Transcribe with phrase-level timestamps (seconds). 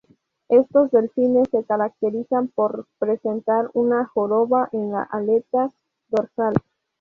[0.49, 5.69] Estos delfines se caracterizan por presentar una joroba en la aleta
[6.09, 6.55] dorsal.